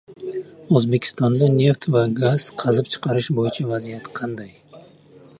[0.77, 4.51] O‘zbekistonda neft va gaz qazib chiqarish bo‘yicha vaziyat qanday?